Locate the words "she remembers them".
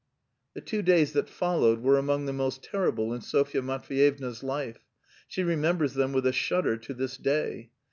5.27-6.11